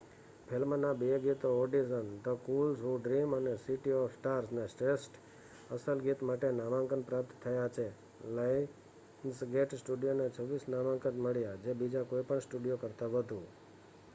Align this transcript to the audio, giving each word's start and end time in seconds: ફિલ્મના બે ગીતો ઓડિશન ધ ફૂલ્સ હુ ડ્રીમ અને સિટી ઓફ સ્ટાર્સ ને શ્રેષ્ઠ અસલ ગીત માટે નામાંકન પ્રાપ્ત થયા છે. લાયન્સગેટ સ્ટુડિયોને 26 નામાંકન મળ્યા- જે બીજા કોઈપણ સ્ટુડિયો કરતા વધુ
ફિલ્મના 0.47 0.93
બે 0.93 1.07
ગીતો 1.23 1.49
ઓડિશન 1.57 2.07
ધ 2.23 2.39
ફૂલ્સ 2.45 2.79
હુ 2.79 2.93
ડ્રીમ 2.99 3.35
અને 3.37 3.53
સિટી 3.57 3.93
ઓફ 3.95 4.15
સ્ટાર્સ 4.15 4.49
ને 4.51 4.63
શ્રેષ્ઠ 4.67 5.19
અસલ 5.69 6.01
ગીત 6.01 6.19
માટે 6.21 6.49
નામાંકન 6.53 7.01
પ્રાપ્ત 7.03 7.37
થયા 7.43 7.69
છે. 7.69 7.87
લાયન્સગેટ 8.31 9.71
સ્ટુડિયોને 9.75 10.27
26 10.31 10.67
નામાંકન 10.69 11.21
મળ્યા- 11.21 11.61
જે 11.63 11.71
બીજા 11.75 12.05
કોઈપણ 12.05 12.39
સ્ટુડિયો 12.39 12.77
કરતા 12.77 13.07
વધુ 13.07 13.39